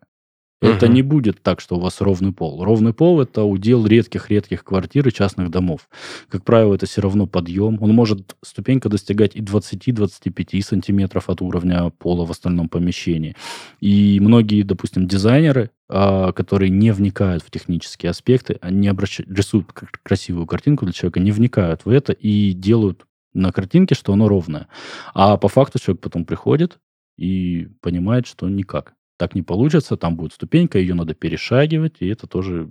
[0.62, 0.96] Это Мгм.
[0.96, 2.64] не будет так, что у вас ровный пол.
[2.64, 5.90] Ровный пол– это удел редких-редких квартир и частных домов.
[6.30, 7.78] Как правило, это все равно подъем.
[7.82, 13.36] Он может, ступенька, достигать и 20-25 сантиметров от уровня пола в остальном помещении.
[13.82, 20.48] И многие, допустим, дизайнеры, а, которые не вникают в технические аспекты, они обращают, рисуют красивую
[20.48, 24.68] картинку для человека, не вникают в это и делают на картинке, что оно ровное.
[25.14, 26.80] А по факту человек потом приходит
[27.18, 28.94] и понимает, что никак.
[29.18, 32.70] Так не получится, там будет ступенька, ее надо перешагивать, и это тоже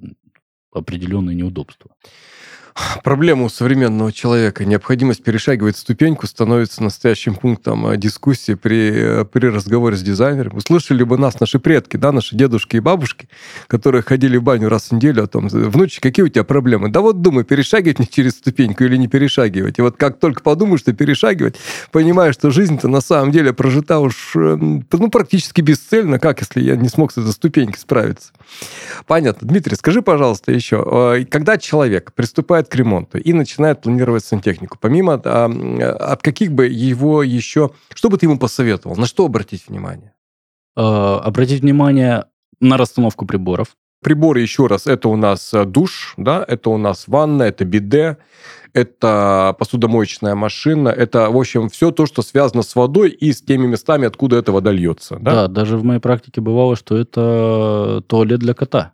[0.72, 1.94] определенные неудобства.
[3.04, 4.64] Проблема современного человека.
[4.64, 10.56] Необходимость перешагивать ступеньку становится настоящим пунктом э, дискуссии при, э, при разговоре с дизайнером.
[10.56, 13.28] Услышали бы нас наши предки, да, наши дедушки и бабушки,
[13.68, 16.88] которые ходили в баню раз в неделю, о том, внучек, какие у тебя проблемы?
[16.88, 19.78] Да вот думай, перешагивать мне через ступеньку или не перешагивать.
[19.78, 21.56] И вот как только подумаешь, что перешагивать,
[21.92, 26.18] понимаешь, что жизнь-то на самом деле прожита уж э, ну, практически бесцельно.
[26.18, 28.32] Как, если я не смог с этой ступенькой справиться?
[29.06, 29.46] Понятно.
[29.46, 30.84] Дмитрий, скажи, пожалуйста, еще,
[31.20, 35.46] э, когда человек приступает к ремонту и начинает планировать сантехнику, помимо а,
[36.12, 40.12] от каких бы его еще, что бы ты ему посоветовал, на что обратить внимание?
[40.76, 42.24] Э, Обратить внимание
[42.60, 43.68] на расстановку приборов.
[44.02, 48.18] Приборы, еще раз, это у нас э, душ, да, это у нас ванна, это биде,
[48.74, 53.66] это посудомоечная машина, это, в общем, все то, что связано с водой и с теми
[53.66, 55.16] местами, откуда эта вода льется.
[55.20, 55.48] Да, Да?
[55.48, 58.93] даже в моей практике бывало, что это туалет для кота,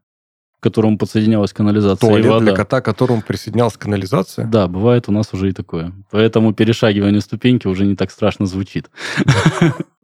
[0.60, 2.44] к которому подсоединялась канализация и Туалет вода.
[2.44, 4.46] для кота, к которому присоединялась канализация.
[4.46, 5.92] Да, бывает у нас уже и такое.
[6.10, 8.90] Поэтому перешагивание ступеньки уже не так страшно звучит.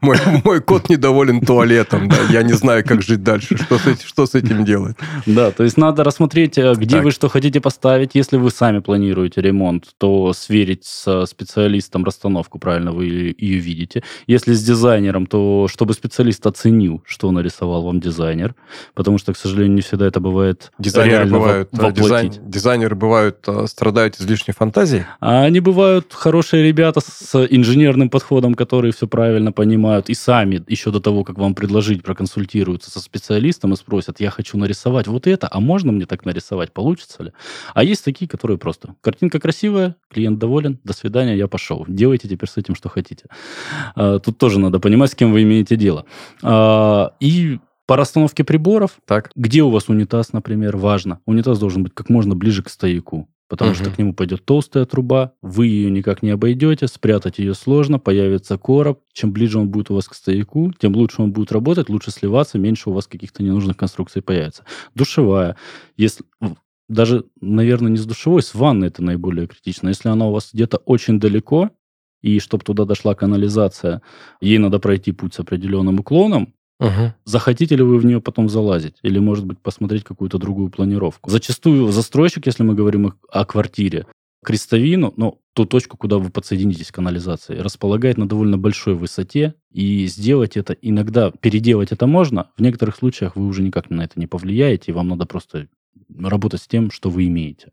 [0.00, 4.06] Мой, мой кот недоволен туалетом, да, я не знаю, как жить дальше, что с, этим,
[4.06, 4.96] что с этим делать.
[5.26, 7.04] Да, то есть надо рассмотреть, э, где Так.
[7.04, 8.10] вы что хотите поставить.
[8.14, 14.02] Если вы сами планируете ремонт, то сверить с специалистом расстановку, правильно вы ее видите.
[14.26, 18.54] Если с дизайнером, то чтобы специалист оценил, что нарисовал вам дизайнер.
[18.94, 23.66] Потому что, к сожалению, не всегда это бывает Дизайнеры бывают, э, дизайн- дизайнеры бывают, э,
[23.66, 25.04] страдают излишней фантазией.
[25.20, 29.21] А они бывают хорошие ребята с инженерным подходом, которые все правильно
[29.52, 34.30] понимают, и сами еще до того, как вам предложить, проконсультируются со специалистом и спросят, я
[34.30, 37.32] хочу нарисовать вот это, а можно мне так нарисовать, получится ли?
[37.74, 41.84] А есть такие, которые просто, картинка красивая, клиент доволен, до свидания, я пошел.
[41.88, 43.24] Делайте теперь с этим, что хотите.
[43.94, 46.04] А, Тут тоже надо понимать, с кем вы имеете дело.
[46.42, 51.20] А, И по расстановке приборов, Так, где у вас унитаз, например, важно.
[51.26, 53.92] Унитаз должен быть как можно ближе к стояку, потому что Мгм.
[53.92, 59.00] к нему пойдет толстая труба, вы ее никак не обойдете, спрятать ее сложно, появится короб.
[59.12, 62.58] Чем ближе он будет у вас к стояку, тем лучше он будет работать, лучше сливаться,
[62.58, 64.64] меньше у вас каких-то ненужных конструкций появится.
[64.94, 65.56] Душевая.
[65.98, 66.24] Если
[66.88, 69.88] даже, наверное, не с душевой, с ванной это наиболее критично.
[69.88, 71.72] Если она у вас где-то очень далеко,
[72.22, 74.00] и чтобы туда дошла канализация,
[74.40, 77.14] ей надо пройти путь с определенным уклоном, Угу.
[77.24, 78.96] Захотите ли вы в нее потом залазить?
[79.02, 81.30] Или, может быть, посмотреть какую-то другую планировку?
[81.30, 84.06] Зачастую застройщик, если мы говорим о, квартире,
[84.44, 90.06] крестовину, ну, ту точку, куда вы подсоединитесь к канализации, располагает на довольно большой высоте, и
[90.06, 94.26] сделать это иногда, переделать это можно, в некоторых случаях вы уже никак на это не
[94.26, 95.68] повлияете, и вам надо просто
[96.18, 97.70] работать с тем, что вы имеете.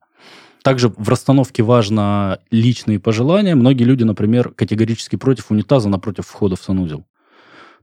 [0.62, 3.56] Также в расстановке важно личные пожелания.
[3.56, 7.06] Многие люди, например, категорически против унитаза напротив входа в санузел.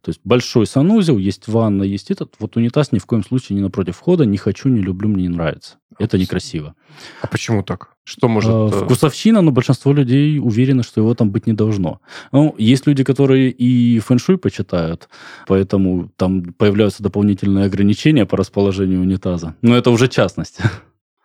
[0.06, 2.36] То есть большой санузел, есть ванна, есть этот.
[2.38, 4.24] Вот унитаз ни в коем случае не напротив входа.
[4.24, 5.78] Не хочу, не люблю, мне не нравится.
[5.98, 6.76] Это некрасиво.
[7.22, 7.96] А почему так?
[8.04, 8.48] Что может...
[8.52, 12.00] А, э, Вкусовщина, но большинство людей уверены, что его там быть не должно.
[12.30, 15.08] Ну, есть люди, которые и фэншуй почитают,
[15.48, 19.56] поэтому там появляются дополнительные ограничения по расположению унитаза.
[19.60, 20.60] Но это уже частность.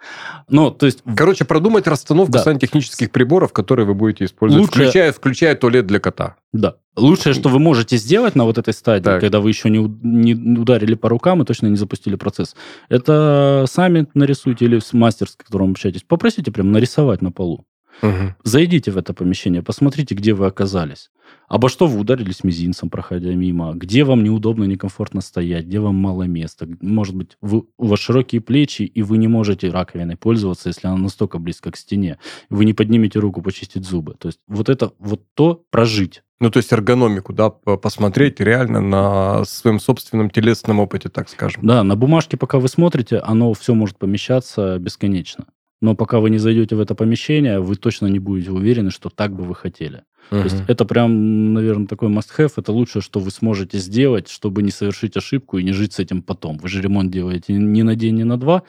[0.52, 1.00] Ну, то есть...
[1.16, 2.40] Короче, продумать расстановку Да.
[2.44, 6.36] сантехнических приборов, которые вы будете использовать, Лучше- включая, включая туалет для кота.
[6.54, 6.76] Да.
[6.98, 9.22] Лучшее, что вы можете сделать на вот этой стадии, Так.
[9.22, 12.56] когда вы еще не, не ударили по рукам и точно не запустили процесс,
[12.90, 17.66] это сами нарисуйте или с мастер, с которым общаетесь, попросите прям нарисовать на полу.
[18.02, 18.36] Мгм.
[18.44, 21.10] Зайдите в это помещение, посмотрите, где вы оказались.
[21.48, 23.74] Обо что вы ударились мизинцем, проходя мимо.
[23.74, 26.68] Где вам неудобно, некомфортно стоять, где вам мало места.
[26.82, 30.98] Может быть, вы, у вас широкие плечи, и вы не можете раковиной пользоваться, если она
[30.98, 32.18] настолько близко к стене.
[32.50, 34.16] Вы не поднимете руку почистить зубы.
[34.18, 36.24] То есть вот это вот то прожить.
[36.40, 41.66] Ну, то есть эргономику, да, по- посмотреть реально на своем собственном телесном опыте, так скажем.
[41.66, 45.46] Да, на бумажке, пока вы смотрите, оно все может помещаться бесконечно.
[45.82, 49.34] Но пока вы не зайдете в это помещение, вы точно не будете уверены, что так
[49.34, 50.04] бы вы хотели.
[50.30, 52.54] То есть это прям, наверное, такой must-have.
[52.56, 56.22] Это лучшее, что вы сможете сделать, чтобы не совершить ошибку и не жить с этим
[56.22, 56.58] потом.
[56.58, 58.64] Вы же ремонт делаете не на день, не на два,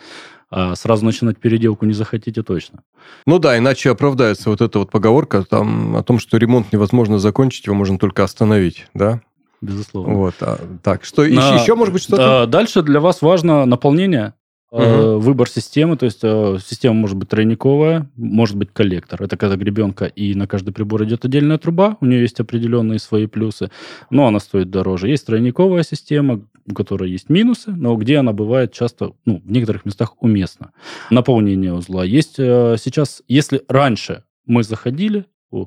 [0.51, 2.83] а сразу начинать переделку не захотите точно.
[3.27, 7.67] Ну да, иначе оправдается вот эта вот поговорка там, о том, что ремонт невозможно закончить,
[7.67, 9.21] его можно только остановить, да?
[9.61, 10.15] Безусловно.
[10.15, 10.35] Вот.
[10.41, 12.43] а, так, что На- еще, может быть, что-то?
[12.43, 14.35] А, Дальше для вас важно наполнение,
[14.73, 15.97] э, выбор системы.
[15.97, 19.23] То есть э, система может быть тройниковая, может быть коллектор.
[19.23, 21.97] Это когда гребенка, и на каждый прибор идет отдельная труба.
[22.01, 23.71] У нее есть определенные свои плюсы,
[24.11, 25.09] но она стоит дороже.
[25.09, 29.85] Есть тройниковая система, у которой есть минусы, но где она бывает часто, ну, в некоторых
[29.85, 30.73] местах уместна.
[31.11, 32.05] Наполнение узла.
[32.05, 35.27] Есть э, сейчас, если раньше мы заходили,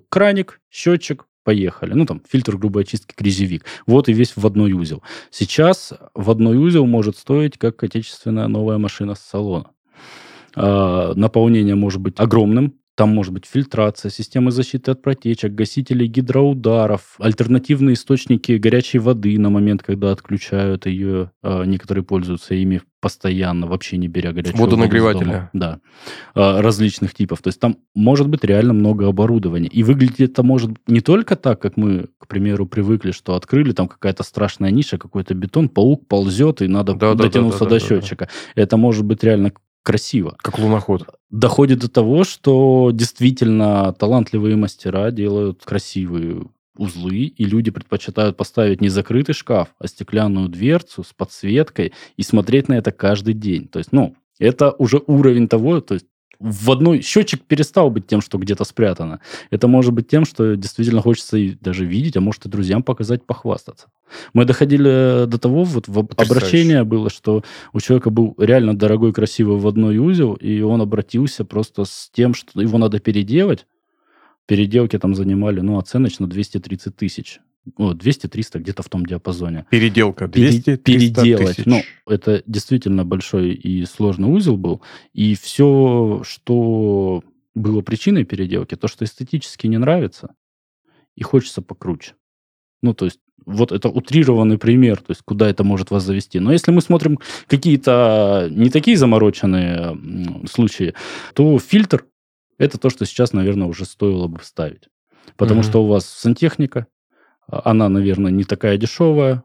[0.10, 1.94] краник, счетчик, поехали.
[1.94, 3.64] Ну, там, фильтр грубой очистки, грязевик.
[3.88, 5.02] Вот и весь в одной узел.
[5.32, 9.68] Сейчас в одной узел может стоить, как отечественная новая машина с салона.
[10.56, 12.74] А, Наполнение может быть огромным.
[12.96, 19.50] Там может быть фильтрация, системы защиты от протечек, гасители гидроударов, альтернативные источники горячей воды на
[19.50, 21.32] момент, когда отключают ее.
[21.44, 25.50] А, Некоторые пользуются ими постоянно, вообще не беря горячую воду Водонагреватели.
[25.52, 25.80] Да.
[26.34, 27.42] А, Различных типов.
[27.42, 29.68] То есть там может быть реально много оборудования.
[29.68, 33.90] И выглядит это может не только так, как мы, к примеру, привыкли, что открыли там
[33.90, 37.24] какая-то страшная ниша, какой-то бетон, паук ползет, и надо Да-да-да-да-да-да.
[37.28, 38.30] дотянуться до счетчика.
[38.56, 39.52] Это может быть реально
[39.86, 40.36] красиво.
[40.42, 41.08] Как луноход.
[41.30, 48.90] Доходит до того, что действительно талантливые мастера делают красивые узлы, и люди предпочитают поставить не
[48.90, 53.68] закрытый шкаф, а стеклянную дверцу с подсветкой и смотреть на это каждый день.
[53.68, 56.08] То есть, ну, это уже уровень того, то есть
[56.40, 59.20] в одной счетчик перестал быть тем, что где-то спрятано.
[59.50, 63.26] Это может быть тем, что действительно хочется и даже видеть, а может и друзьям показать,
[63.26, 63.88] похвастаться.
[64.34, 67.44] Мы доходили до того, вот в обращение было, что
[67.74, 72.34] у человека был реально дорогой, красивый в одной узел, и он обратился просто с тем,
[72.34, 73.66] что его надо переделать.
[74.46, 77.40] Переделки там занимали, ну, оценочно 230 тысяч.
[77.78, 79.66] О, 200-300, где-то в том диапазоне.
[79.72, 80.28] Переделка.
[80.28, 81.56] Пере- 200 переделать.
[81.56, 81.66] тысяч.
[81.66, 84.82] Ну, это действительно большой и сложный узел был.
[85.14, 87.24] И все, что
[87.56, 90.36] было причиной переделки, то, что эстетически не нравится,
[91.16, 92.14] и хочется покруче.
[92.84, 96.40] Ну, то есть, вот это утрированный пример, то есть, куда это может вас завести.
[96.40, 99.98] Но если мы смотрим какие-то не такие замороченные
[100.48, 100.94] случаи,
[101.34, 102.06] то фильтр–
[102.58, 104.90] это то, что сейчас, наверное, уже стоило бы вставить.
[105.38, 105.70] Потому Мгм.
[105.70, 106.88] что у вас сантехника,
[107.48, 109.44] она, наверное, не такая дешевая,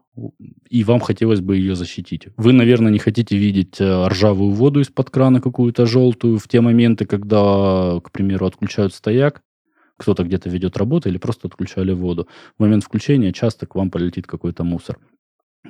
[0.69, 2.27] и вам хотелось бы ее защитить.
[2.37, 7.05] Вы, наверное, не хотите видеть э, ржавую воду из-под крана какую-то желтую в те моменты,
[7.05, 9.41] когда, к примеру, отключают стояк,
[9.97, 12.27] кто-то где-то ведет работу или просто отключали воду.
[12.57, 14.97] В момент включения часто к вам полетит какой-то мусор.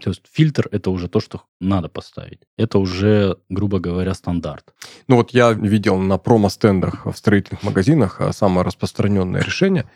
[0.02, 2.40] То есть фильтр– это уже то, что надо поставить.
[2.58, 4.74] Это уже, грубо говоря, стандарт.
[5.08, 9.90] Ну вот я видел на промо-стендах в строительных магазинах а, самое распространенное решение.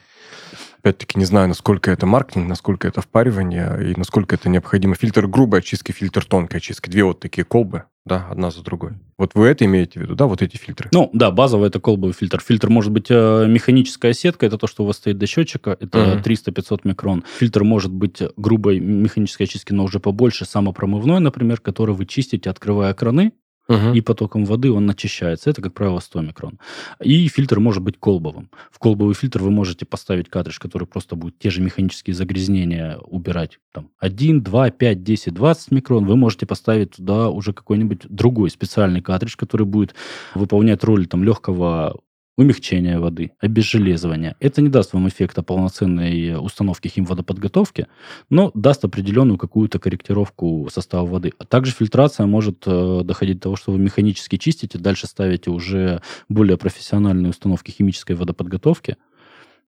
[0.85, 4.93] Опять-таки, не знаю, насколько это маркетинг, насколько это впаривание и насколько это необходимо.
[4.93, 6.91] Фильтр грубой очистки, фильтр тонкой очистки.
[6.91, 8.91] Две вот такие колбы, да, одна за другой.
[9.17, 10.89] Вот вы это имеете в виду, да, вот эти фильтры?
[10.91, 12.39] Ну, да, базовый это колбовый фильтр.
[12.39, 16.21] Фильтр может быть э, механическая сетка, это то, что у вас стоит до счетчика, это
[16.23, 16.23] uh-huh.
[16.23, 17.23] 300-500 микрон.
[17.39, 22.93] Фильтр может быть грубой механической очистки, но уже побольше, самопромывной, например, который вы чистите, открывая
[22.93, 23.31] краны,
[23.67, 23.93] угу.
[23.93, 25.49] и потоком воды он очищается.
[25.49, 26.59] Это, как правило, 100 микрон.
[27.01, 28.49] И фильтр может быть колбовым.
[28.71, 33.59] В колбовый фильтр вы можете поставить картридж, который просто будет те же механические загрязнения убирать.
[33.73, 36.05] Там 1, 2, 5, 10, 20 микрон.
[36.05, 39.95] Вы можете поставить туда уже какой-нибудь другой специальный картридж, который будет
[40.33, 41.99] выполнять роль там, легкого
[42.37, 44.35] умягчения воды, обезжелезывания.
[44.39, 47.87] Это не даст вам эффекта полноценной установки химводоподготовки,
[48.29, 51.31] но даст определенную какую-то корректировку состава воды.
[51.39, 56.01] А также фильтрация может э, доходить до того, что вы механически чистите, дальше ставите уже
[56.27, 58.97] более профессиональные установки химической водоподготовки.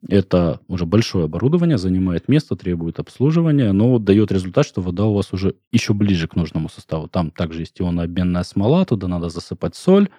[0.07, 5.33] Это уже большое оборудование, занимает место, требует обслуживания, но дает результат, что вода у вас
[5.33, 7.07] уже еще ближе к нужному составу.
[7.07, 10.09] Там также есть ионообменная смола, туда надо засыпать соль,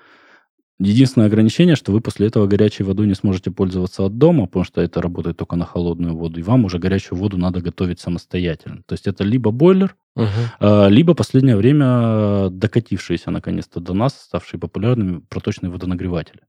[0.81, 4.81] Единственное ограничение, что вы после этого горячей водой не сможете пользоваться от дома, потому что
[4.81, 8.83] это работает только на холодную воду, и вам уже горячую воду надо готовить самостоятельно.
[8.87, 10.27] То есть это либо бойлер, угу.
[10.89, 16.43] либо последнее время докатившиеся наконец-то до нас, ставшие популярными проточные водонагреватели.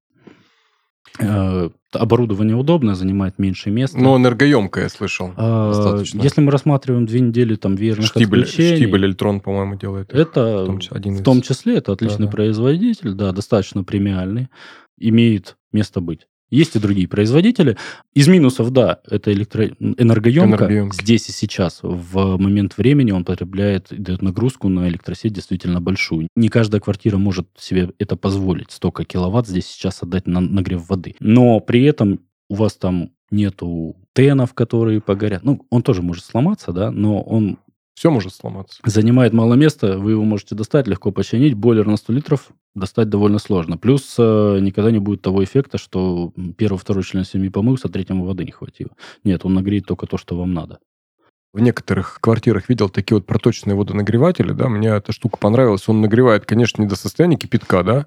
[1.20, 3.98] Э, оборудование удобное, занимает меньше места.
[3.98, 6.22] Но энергоемкое, я слышал, а, достаточно.
[6.22, 8.76] Если мы рассматриваем две недели там веерных Штибель, отключений...
[8.76, 10.14] Штибель Эльтрон, по-моему, делает.
[10.14, 14.50] Это в том, один в том числе, это отличный да, производитель, да, достаточно премиальный,
[14.98, 16.28] имеет место быть.
[16.50, 17.78] Есть и другие производители.
[18.14, 19.66] Из минусов, да, это электро...
[19.80, 20.58] энергоемко.
[20.58, 20.96] энергоемко.
[20.96, 26.28] Здесь и сейчас, в момент времени он потребляет, дает нагрузку на электросеть действительно большую.
[26.36, 31.16] Не каждая квартира может себе это позволить, столько киловатт здесь сейчас отдать на нагрев воды.
[31.20, 35.44] Но при этом у вас там нету тенов, которые погорят.
[35.44, 37.60] Ну, он тоже может сломаться, да, но он
[38.00, 38.80] все может сломаться.
[38.86, 41.54] Занимает мало места, вы его можете достать, легко починить.
[41.54, 43.78] Бойлер на 100 литров достать довольно сложно.
[43.78, 48.24] Плюс э, никогда не будет того эффекта, что первый, второй член семьи помылся, а третьему
[48.24, 48.92] воды не хватило.
[49.26, 50.80] Нет, он нагреет только то, что вам надо.
[51.52, 55.90] В некоторых квартирах видел такие вот проточные водонагреватели, да, мне эта штука понравилась.
[55.90, 58.06] Он нагревает, конечно, не до состояния кипятка, да,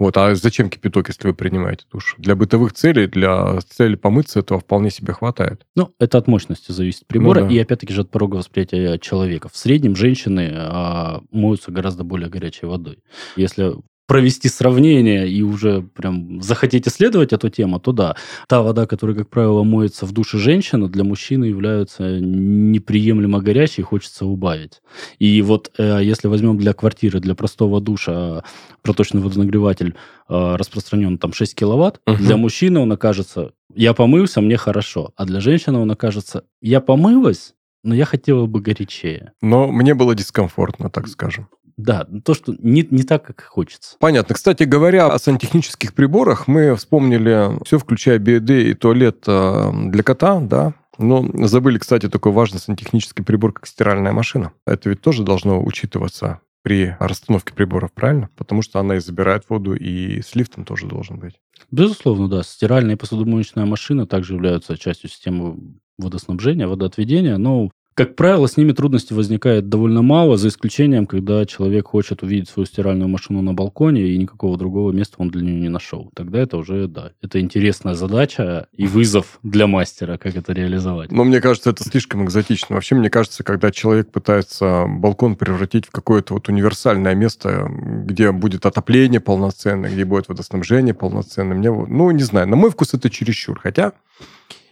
[0.00, 2.14] вот, а зачем кипяток, если вы принимаете душ?
[2.16, 5.66] Для бытовых целей, для цели помыться этого вполне себе хватает.
[5.76, 7.54] Ну, это от мощности зависит прибора ну, да.
[7.54, 9.50] и, опять-таки же, от порога восприятия человека.
[9.50, 13.00] В среднем женщины а, моются гораздо более горячей водой.
[13.36, 13.74] Если
[14.10, 18.16] провести сравнение и уже прям захотеть исследовать эту тему, то да.
[18.48, 24.26] Та вода, которая, как правило, моется в душе женщины, для мужчины является неприемлемо горячей, хочется
[24.26, 24.82] убавить.
[25.20, 28.42] И вот э, если возьмем для квартиры, для простого душа
[28.82, 29.94] проточный водонагреватель
[30.28, 32.16] э, распространен там 6 киловатт, угу.
[32.16, 37.54] для мужчины он окажется «я помылся, мне хорошо», а для женщины он окажется «я помылась,
[37.84, 39.34] но я хотела бы горячее».
[39.40, 41.46] Но мне было дискомфортно, так скажем.
[41.84, 43.96] Да, то, что не, не так, как хочется.
[43.98, 44.34] Понятно.
[44.34, 50.40] Кстати говоря, о сантехнических приборах мы вспомнили все, включая BD и туалет э, для кота,
[50.40, 54.52] да, но забыли, кстати, такой важный сантехнический прибор, как стиральная машина.
[54.66, 58.28] Это ведь тоже должно учитываться при расстановке приборов, правильно?
[58.36, 61.40] Потому что она и забирает воду, и с лифтом тоже должен быть.
[61.70, 62.42] Безусловно, да.
[62.42, 65.56] Стиральная и посудомоечная машина также являются частью системы
[65.98, 71.88] водоснабжения, водоотведения, но как правило, с ними трудностей возникает довольно мало, за исключением, когда человек
[71.88, 75.68] хочет увидеть свою стиральную машину на балконе, и никакого другого места он для нее не
[75.68, 76.10] нашел.
[76.14, 81.12] Тогда это уже, да, это интересная задача и вызов для мастера, как это реализовать.
[81.12, 82.74] Но мне кажется, это слишком экзотично.
[82.74, 88.66] Вообще, мне кажется, когда человек пытается балкон превратить в какое-то вот универсальное место, где будет
[88.66, 93.58] отопление полноценное, где будет водоснабжение полноценное, мне, ну, не знаю, на мой вкус это чересчур.
[93.60, 93.92] Хотя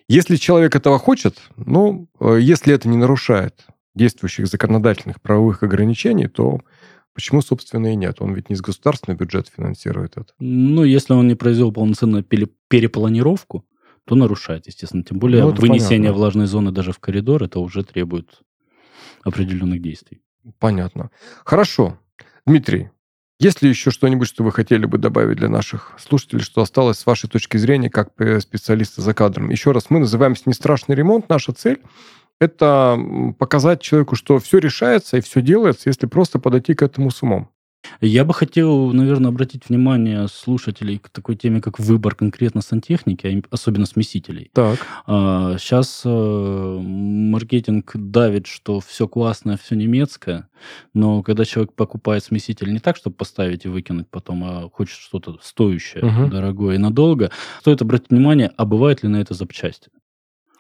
[0.09, 6.61] если человек этого хочет, ну, э, если это не нарушает действующих законодательных правовых ограничений, то
[7.15, 8.17] почему, собственно, и нет?
[8.21, 10.33] Он ведь не из государственного бюджета финансирует это.
[10.39, 13.65] Ну, если он не произвел полноценную перепланировку,
[14.05, 15.03] то нарушает, естественно.
[15.03, 16.13] Тем более ну, вынесение понятно.
[16.15, 18.41] влажной зоны даже в коридор, это уже требует
[19.23, 20.23] определенных действий.
[20.59, 21.11] Понятно.
[21.45, 21.99] Хорошо.
[22.47, 22.91] Дмитрий,
[23.39, 27.07] есть ли еще что-нибудь, что вы хотели бы добавить для наших слушателей, что осталось с
[27.07, 29.51] вашей точки зрения как специалиста за кадром?
[29.51, 31.29] Еще раз, мы называемся «Не страшный ремонт».
[31.29, 31.81] Наша цель–
[32.41, 32.99] это
[33.39, 37.51] показать человеку, что все решается и все делается, если просто подойти к этому с умом.
[38.01, 43.55] Я бы хотел, наверное, обратить внимание слушателей к такой теме, как выбор конкретно сантехники, а
[43.55, 44.51] особенно смесителей.
[44.53, 44.79] Так.
[45.07, 50.49] А, сейчас э, маркетинг давит, что все классное, все немецкое,
[50.95, 55.39] но когда человек покупает смеситель не так, чтобы поставить и выкинуть потом, а хочет что-то
[55.43, 56.29] стоящее, угу.
[56.29, 57.31] дорогое и надолго,
[57.61, 59.91] стоит обратить внимание, а бывает ли на это запчасти.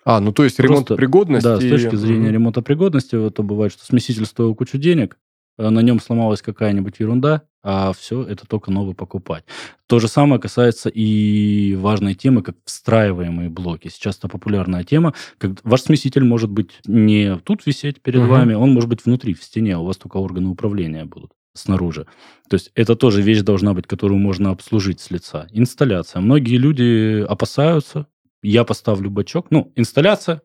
[0.04, 1.44] А, ну то есть ремонтопригодность.
[1.44, 1.66] Да, и...
[1.66, 5.18] с точки зрения ремонтопригодности, то бывает, что смеситель стоил кучу денег,
[5.58, 9.44] на нем сломалась какая-нибудь ерунда, а все это только новый покупать.
[9.86, 13.88] То же самое касается и важной темы, как встраиваемые блоки.
[13.88, 15.14] Сейчас это популярная тема.
[15.38, 18.30] Как ваш смеситель может быть не тут висеть перед угу.
[18.30, 22.06] вами, он может быть внутри, в стене, а у вас только органы управления будут снаружи.
[22.48, 25.48] То есть это тоже вещь должна быть, которую можно обслужить с лица.
[25.50, 26.20] Инсталляция.
[26.20, 28.06] Многие люди опасаются,
[28.42, 29.48] я поставлю бачок.
[29.50, 30.42] Ну, инсталляция,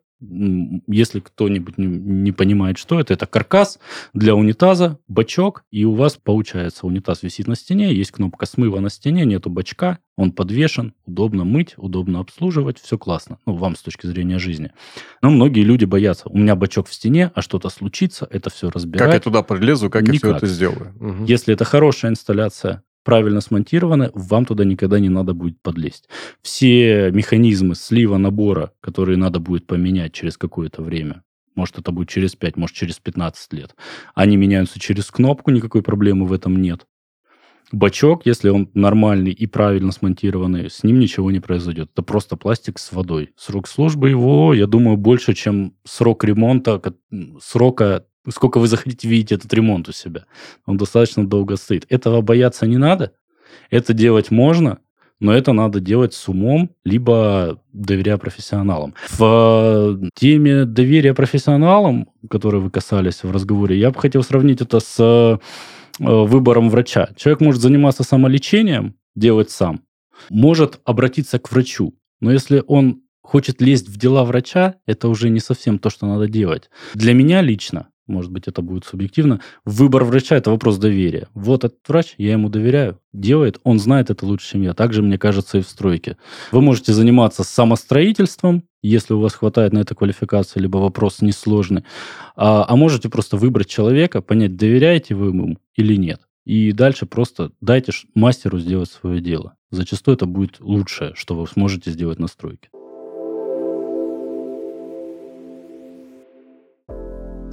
[0.86, 3.78] если кто-нибудь не, не понимает, что это, это каркас
[4.12, 8.90] для унитаза, бачок, и у вас получается унитаз висит на стене, есть кнопка смыва на
[8.90, 14.06] стене, нету бачка, он подвешен, удобно мыть, удобно обслуживать, все классно, ну, вам с точки
[14.06, 14.72] зрения жизни.
[15.22, 19.06] Но многие люди боятся, у меня бачок в стене, а что-то случится, это все разбирать.
[19.06, 20.14] Как я туда пролезу, как Никак.
[20.14, 20.94] я все это сделаю?
[21.00, 21.24] Угу.
[21.24, 26.08] Если это хорошая инсталляция, правильно смонтированы, вам туда никогда не надо будет подлезть.
[26.42, 31.22] Все механизмы слива набора, которые надо будет поменять через какое-то время,
[31.54, 33.76] может, это будет через 5, может, через 15 лет,
[34.14, 36.86] они меняются через кнопку, никакой проблемы в этом нет.
[37.72, 41.90] Бачок, если он нормальный и правильно смонтированный, с ним ничего не произойдет.
[41.92, 43.30] Это просто пластик с водой.
[43.36, 46.80] Срок службы его, я думаю, больше, чем срок ремонта,
[47.40, 50.24] срока сколько вы захотите видеть этот ремонт у себя.
[50.66, 51.86] Он достаточно долго стоит.
[51.88, 53.12] Этого бояться не надо.
[53.70, 54.78] Это делать можно,
[55.20, 58.94] но это надо делать с умом, либо доверяя профессионалам.
[59.10, 64.96] В теме доверия профессионалам, которые вы касались в разговоре, я бы хотел сравнить это с
[64.98, 65.38] э,
[65.98, 67.10] выбором врача.
[67.16, 69.82] Человек может заниматься самолечением, делать сам,
[70.30, 75.40] может обратиться к врачу, но если он хочет лезть в дела врача, это уже не
[75.40, 76.68] совсем то, что надо делать.
[76.94, 79.40] Для меня лично может быть, это будет субъективно.
[79.64, 81.28] Выбор врача– это вопрос доверия.
[81.34, 84.74] Вот этот врач, я ему доверяю, делает, он знает это лучше, чем я.
[84.74, 86.16] Также, мне кажется, и в стройке.
[86.52, 91.84] Вы можете заниматься самостроительством, если у вас хватает на это квалификации, либо вопрос несложный.
[92.36, 96.20] А, а можете просто выбрать человека, понять, доверяете вы ему или нет.
[96.44, 99.56] И дальше просто дайте мастеру сделать свое дело.
[99.70, 102.68] Зачастую это будет лучшее, что вы сможете сделать на стройке.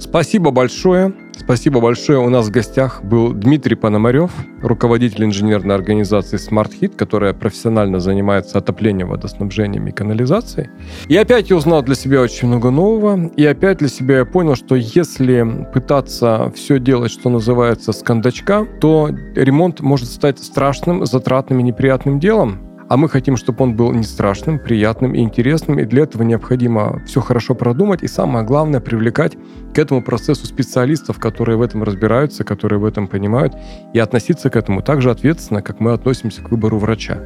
[0.02, 1.14] Спасибо большое.
[1.36, 2.18] Спасибо большое.
[2.18, 8.58] У нас в гостях был Дмитрий Пономарев, руководитель инженерной организации Smart Hit, которая профессионально занимается
[8.58, 10.70] отоплением, водоснабжением и канализацией.
[11.06, 13.30] И опять я узнал для себя очень много нового.
[13.36, 18.66] И опять для себя я понял, что если пытаться все делать, что называется, с кондачка,
[18.80, 22.71] то ремонт может стать страшным, затратным и неприятным делом.
[22.92, 27.00] А мы хотим, чтобы он был не страшным, приятным и интересным, и для этого необходимо
[27.06, 29.32] все хорошо продумать, и самое главное, привлекать
[29.72, 33.54] к этому процессу специалистов, которые в этом разбираются, которые в этом понимают,
[33.94, 37.18] и относиться к этому так же ответственно, как мы относимся к выбору врача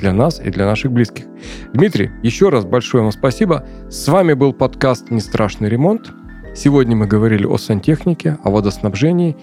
[0.00, 1.26] для нас и для наших близких.
[1.72, 3.64] Дмитрий, еще раз большое вам спасибо.
[3.90, 6.10] С вами был подкаст «Не страшный ремонт».
[6.56, 9.36] Сегодня мы говорили о сантехнике, о водоснабжении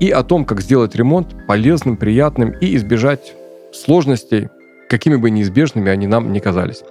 [0.00, 3.34] и о том, как сделать ремонт полезным, приятным и избежать
[3.74, 4.48] сложностей,
[4.88, 6.82] какими бы неизбежными они нам не казались.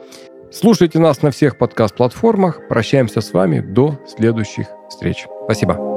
[0.51, 2.67] Слушайте нас на всех подкаст-платформах.
[2.69, 5.25] Прощаемся с вами до следующих встреч.
[5.45, 5.94] Спасибо.